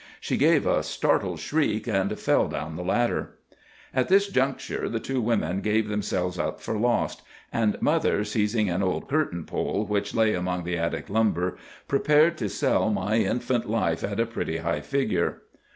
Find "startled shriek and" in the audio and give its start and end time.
0.81-2.17